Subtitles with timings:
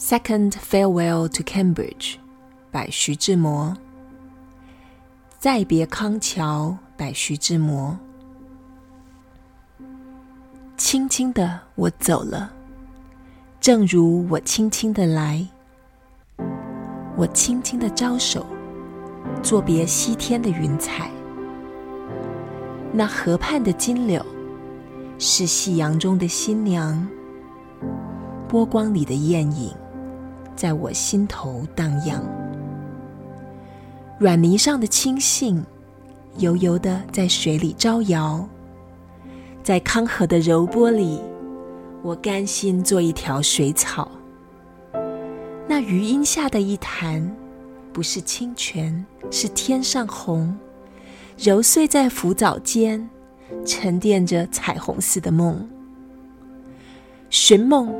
[0.00, 3.76] Second Farewell to Cambridge，by 徐志摩。
[5.38, 7.98] 再别康桥，by 徐志摩。
[10.78, 12.50] 轻轻的我走了，
[13.60, 15.46] 正如我轻轻的来。
[17.14, 18.46] 我轻轻的招手，
[19.42, 21.10] 作别西天的云彩。
[22.90, 24.24] 那河畔的金柳，
[25.18, 27.06] 是夕阳中的新娘。
[28.48, 29.70] 波光里的艳影，
[30.60, 32.22] 在我心头荡漾。
[34.18, 35.58] 软泥上的青荇，
[36.36, 38.46] 油油的在水里招摇。
[39.62, 41.18] 在康河的柔波里，
[42.02, 44.10] 我甘心做一条水草。
[45.66, 47.34] 那余荫下的一潭，
[47.90, 50.54] 不是清泉，是天上虹，
[51.38, 53.08] 揉碎在浮藻间，
[53.64, 55.66] 沉淀着彩虹似的梦。
[57.30, 57.90] 寻梦。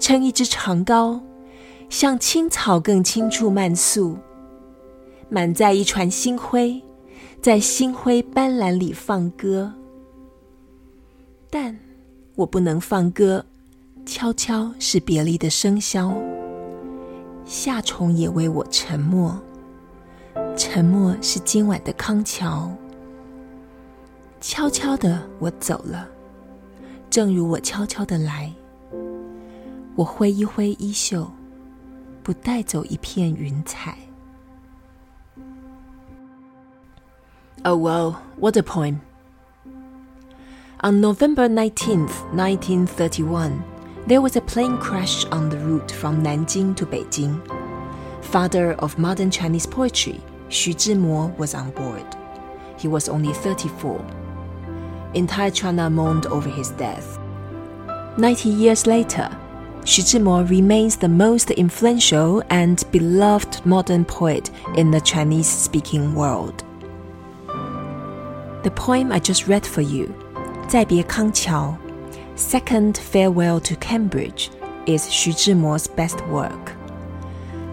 [0.00, 1.20] 撑一支长篙，
[1.88, 4.16] 向青草更青处漫溯，
[5.28, 6.82] 满载一船星辉，
[7.40, 9.72] 在星辉斑斓里放歌。
[11.50, 11.78] 但
[12.34, 13.44] 我不能放歌，
[14.04, 16.14] 悄悄是别离的笙箫。
[17.46, 19.40] 夏虫也为我沉默，
[20.54, 22.70] 沉默是今晚的康桥。
[24.40, 26.06] 悄悄的我走了，
[27.08, 28.52] 正如我悄悄的来。
[29.96, 31.28] 我挥一挥衣袖，
[32.27, 33.97] 不带走一片云彩。
[37.63, 38.99] Oh wow, what a poem!
[40.81, 43.63] On November 19th, 1931,
[44.05, 47.39] there was a plane crash on the route from Nanjing to Beijing.
[48.21, 52.05] Father of modern Chinese poetry, Xu Zhimo was on board.
[52.77, 54.05] He was only 34.
[55.13, 57.17] Entire China mourned over his death.
[58.17, 59.29] Ninety years later,
[59.87, 66.63] Xu Zhimo remains the most influential and beloved modern poet in the Chinese speaking world.
[68.63, 70.13] The poem I just read for you,
[70.69, 71.77] 再别康桥,
[72.37, 74.49] Second Farewell to Cambridge,
[74.85, 76.71] is Xu Zhimo's best work.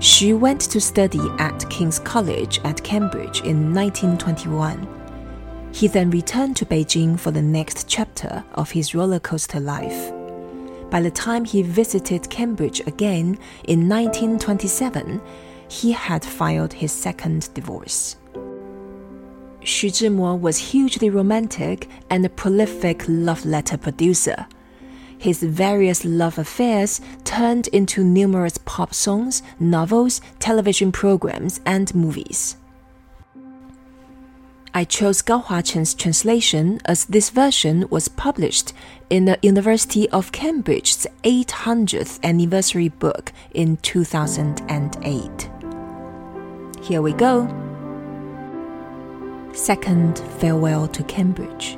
[0.00, 4.88] Xu went to study at King's College at Cambridge in 1921.
[5.72, 10.13] He then returned to Beijing for the next chapter of his roller coaster life.
[10.89, 15.21] By the time he visited Cambridge again in 1927,
[15.67, 18.17] he had filed his second divorce.
[19.61, 24.45] Xu Zhimo was hugely romantic and a prolific love letter producer.
[25.17, 32.57] His various love affairs turned into numerous pop songs, novels, television programs, and movies.
[34.77, 38.73] I chose Gao Huachen's translation as this version was published
[39.09, 45.49] in the University of Cambridge's 800th anniversary book in 2008.
[46.83, 47.47] Here we go.
[49.53, 51.77] Second Farewell to Cambridge.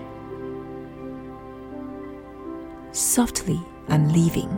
[2.94, 4.50] Softly, I'm leaving,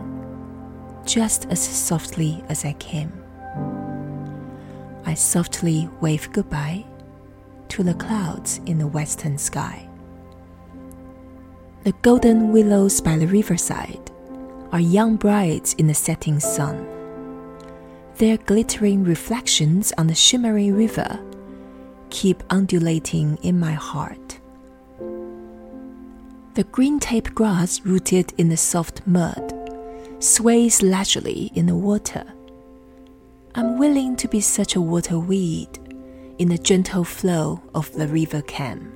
[1.04, 3.12] just as softly as I came.
[5.04, 6.86] I softly wave goodbye
[7.70, 9.88] to the clouds in the western sky.
[11.84, 14.10] The golden willows by the riverside
[14.72, 16.86] are young brides in the setting sun.
[18.16, 21.18] Their glittering reflections on the shimmering river
[22.10, 24.38] keep undulating in my heart.
[26.54, 29.56] The green tape grass rooted in the soft mud
[30.18, 32.24] sways leisurely in the water.
[33.54, 35.78] I'm willing to be such a water weed
[36.40, 38.90] in the gentle flow of the river Cam.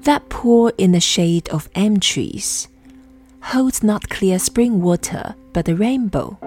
[0.00, 2.68] That pool in the shade of elm trees
[3.42, 6.38] holds not clear spring water but a rainbow,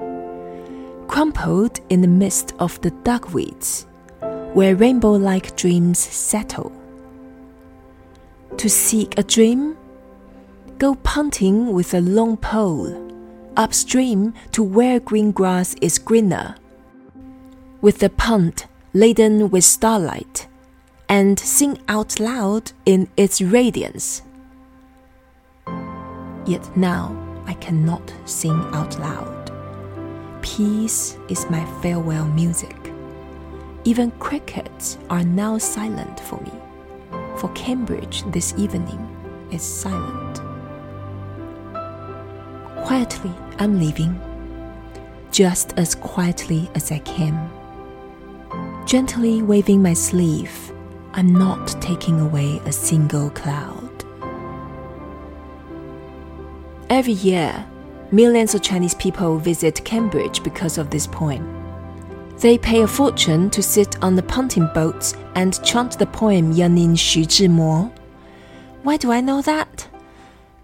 [1.08, 3.86] crumpled in the midst of the duckweeds,
[4.56, 6.72] where rainbow like dreams settle.
[8.58, 9.78] To seek a dream,
[10.80, 13.04] go punting with a long pole
[13.56, 16.56] upstream to where green grass is greener.
[17.82, 20.48] With the punt laden with starlight,
[21.10, 24.22] and sing out loud in its radiance.
[26.46, 27.14] Yet now
[27.46, 29.52] I cannot sing out loud.
[30.42, 32.78] Peace is my farewell music.
[33.84, 36.54] Even crickets are now silent for me,
[37.36, 39.02] for Cambridge this evening
[39.52, 40.40] is silent.
[42.86, 44.18] Quietly, I'm leaving,
[45.32, 47.50] just as quietly as I came
[48.86, 50.72] Gently waving my sleeve,
[51.14, 54.06] I'm not taking away a single cloud.
[56.90, 57.66] Every year,
[58.12, 61.52] Millions of Chinese people visit Cambridge because of this poem.
[62.38, 66.92] They pay a fortune to sit on the punting boats and chant the poem Yanin
[66.92, 67.92] Xu Zhimo.
[68.84, 69.88] Why do I know that?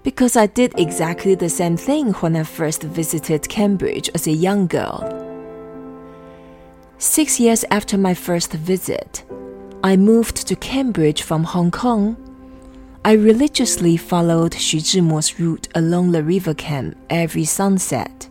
[0.04, 4.68] Because I did exactly the same thing when I first visited Cambridge as a young
[4.68, 5.31] girl.
[7.02, 9.24] Six years after my first visit,
[9.84, 12.16] I moved to Cambridge from Hong Kong.
[13.04, 18.30] I religiously followed Xu Zhimo's route along the river Cam every sunset.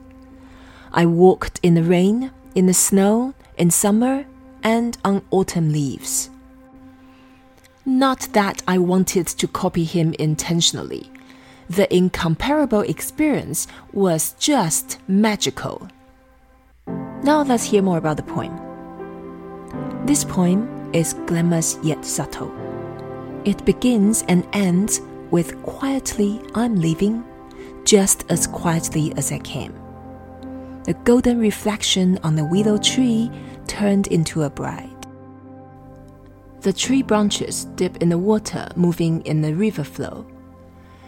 [0.93, 4.25] I walked in the rain, in the snow, in summer,
[4.63, 6.31] and on autumn leaves.
[7.85, 11.11] Not that I wanted to copy him intentionally.
[11.69, 15.89] The incomparable experience was just magical.
[17.23, 18.57] Now let's hear more about the poem.
[20.07, 22.51] This poem is glamorous yet subtle.
[23.45, 27.23] It begins and ends with quietly I'm leaving,
[27.85, 29.75] just as quietly as I came.
[30.85, 33.31] The golden reflection on the willow tree
[33.67, 35.07] turned into a bride.
[36.63, 40.27] The tree branches dip in the water moving in the river flow.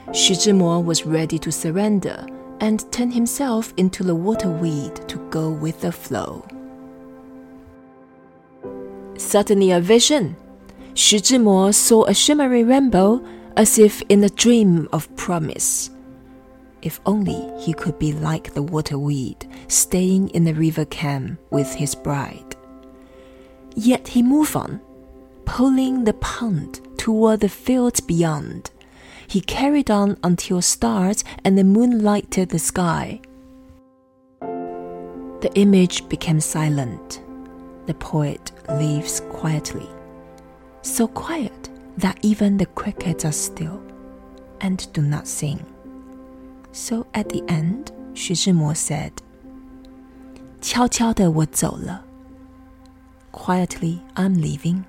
[0.09, 2.27] Xu Zhimo was ready to surrender
[2.63, 6.47] and turn himself into the water weed to go with the flow.
[9.19, 10.37] Suddenly a vision.
[10.95, 13.21] Zhimo saw a shimmering rainbow
[13.57, 15.91] as if in a dream of promise.
[16.83, 21.75] If only he could be like the water weed, staying in the river Cam with
[21.75, 22.57] his bride.
[23.75, 24.81] Yet he moved on,
[25.47, 28.71] pulling the punt toward the fields beyond
[29.32, 33.20] He carried on until stars and the moon lighted the sky.
[34.40, 37.22] The image became silent.
[37.86, 39.88] The poet leaves quietly,
[40.82, 43.82] so quiet that even the crickets are still
[44.62, 45.64] and do not sing.
[46.72, 49.12] So at the end, 徐志摩 said,
[50.60, 52.04] 悄悄地我走了。
[53.32, 54.84] Quietly I'm leaving.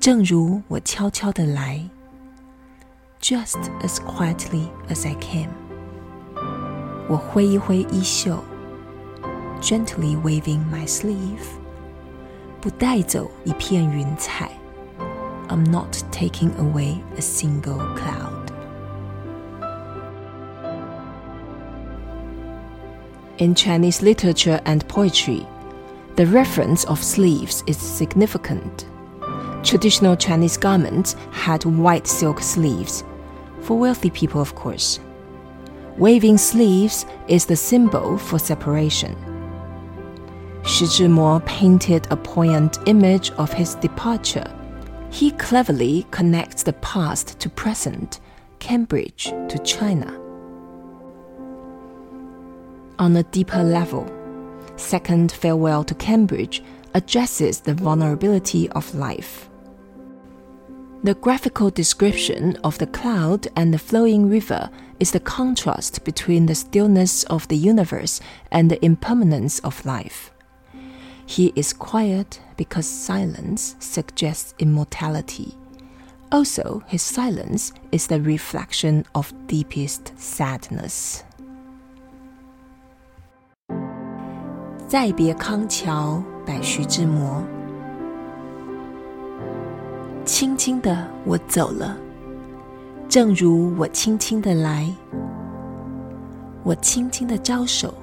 [0.00, 1.90] 正如我悄悄地来。
[3.22, 5.50] Just as quietly as I came.
[7.08, 8.42] 我挥一挥衣袖。
[9.60, 11.58] gently waving my sleeve.
[12.60, 14.50] 不带走一片云彩。
[15.48, 18.52] I'm not taking away a single cloud.
[23.38, 25.46] In Chinese literature and poetry,
[26.16, 28.86] the reference of sleeves is significant.
[29.62, 33.04] Traditional Chinese garments had white silk sleeves,
[33.63, 34.99] for wealthy people, of course.
[35.97, 39.15] Waving sleeves is the symbol for separation.
[40.63, 44.49] Xu Zhimo painted a poignant image of his departure.
[45.09, 48.19] He cleverly connects the past to present,
[48.59, 50.19] Cambridge to China.
[52.97, 54.07] On a deeper level,
[54.77, 56.63] Second Farewell to Cambridge
[56.93, 59.49] addresses the vulnerability of life.
[61.04, 64.68] The graphical description of the cloud and the flowing river
[64.98, 68.20] is the contrast between the stillness of the universe
[68.50, 70.32] and the impermanence of life.
[71.24, 75.54] He is quiet because silence suggests immortality.
[76.32, 81.22] Also, his silence is the reflection of deepest sadness.
[84.88, 87.46] 再别康桥，百徐之魔。
[90.25, 91.97] 轻轻的我走了，
[93.09, 94.89] 正如我轻轻的来。
[96.63, 97.93] 我轻轻的招手，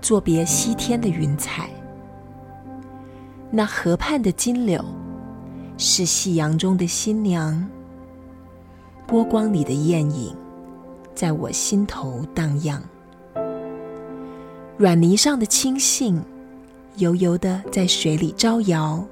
[0.00, 1.68] 作别西天的云彩。
[3.50, 4.84] 那河畔的金柳，
[5.76, 7.68] 是夕阳中的新娘。
[9.04, 10.34] 波光里的艳影，
[11.16, 12.80] 在我心头荡漾。
[14.76, 16.16] 软泥上的青荇，
[16.96, 19.04] 油油的在水里招摇。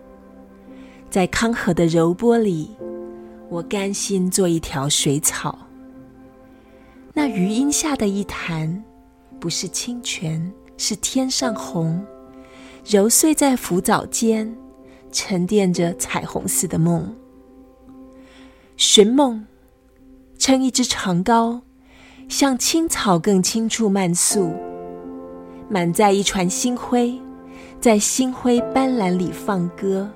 [1.13, 2.71] 在康河的柔波里，
[3.51, 5.59] 我甘心做一条水草。
[7.13, 8.83] 那余荫下的一潭，
[9.39, 12.03] 不是清泉，是天上虹。
[12.87, 14.57] 揉碎在浮藻间，
[15.11, 17.15] 沉淀着彩虹似的梦。
[18.79, 19.47] 寻梦，
[20.39, 21.61] 撑一支长篙，
[22.27, 24.51] 向青草更青处漫溯，
[25.69, 27.21] 满载一船星辉，
[27.79, 30.11] 在星辉斑斓里放歌。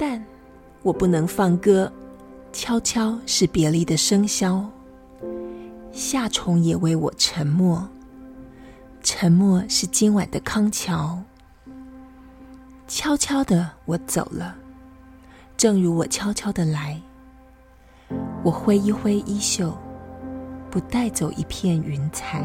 [0.00, 0.24] 但
[0.82, 1.92] 我不能放歌，
[2.54, 4.64] 悄悄是别离的笙箫。
[5.92, 7.86] 夏虫也为我沉默。
[9.02, 11.22] 沉默是今晚的康桥。
[12.88, 14.56] 悄悄的，我走了，
[15.58, 16.98] 正如我悄悄的来。
[18.42, 19.76] 我挥一挥衣袖
[20.70, 22.42] 不带走一片云彩。